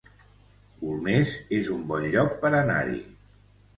[0.85, 3.03] Golmés es un bon lloc per anar-hi